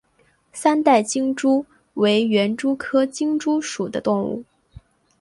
[0.51, 1.63] 三带金蛛
[1.93, 4.43] 为园蛛科金蛛属的动物。